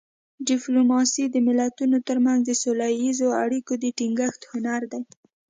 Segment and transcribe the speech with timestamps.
[0.47, 5.01] ډیپلوماسي د ملتونو ترمنځ د سوله اییزو اړیکو د ټینګښت هنر دی